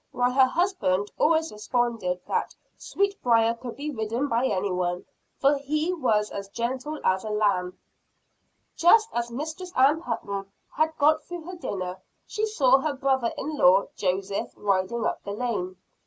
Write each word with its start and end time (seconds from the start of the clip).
While 0.11 0.31
her 0.31 0.45
husband 0.47 1.11
always 1.19 1.51
responded 1.51 2.21
that 2.25 2.55
Sweetbriar 2.79 3.53
could 3.61 3.75
be 3.75 3.91
ridden 3.91 4.27
by 4.27 4.47
any 4.47 4.71
one, 4.71 5.05
for 5.37 5.57
he 5.57 5.93
was 5.93 6.31
as 6.31 6.47
gentle 6.49 6.99
as 7.03 7.23
a 7.23 7.29
lamb. 7.29 7.77
Just 8.75 9.09
as 9.13 9.29
Mistress 9.29 9.71
Ann 9.75 10.01
Putnam 10.01 10.51
had 10.75 10.97
got 10.97 11.23
through 11.25 11.43
her 11.43 11.55
dinner, 11.55 11.97
she 12.25 12.47
saw 12.47 12.79
her 12.79 12.93
brother 12.93 13.31
in 13.37 13.55
law 13.55 13.89
Joseph 13.95 14.51
riding 14.57 15.05
up 15.05 15.21
the 15.23 15.33
lane. 15.33 15.75